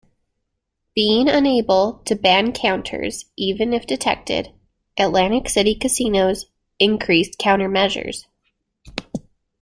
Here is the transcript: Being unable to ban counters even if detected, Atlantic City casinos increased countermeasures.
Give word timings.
Being 0.95 1.29
unable 1.29 2.01
to 2.05 2.15
ban 2.15 2.53
counters 2.53 3.25
even 3.37 3.71
if 3.71 3.85
detected, 3.85 4.51
Atlantic 4.97 5.47
City 5.47 5.75
casinos 5.75 6.47
increased 6.79 7.37
countermeasures. 7.37 8.25